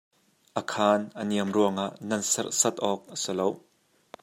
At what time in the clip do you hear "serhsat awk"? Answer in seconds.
2.31-3.01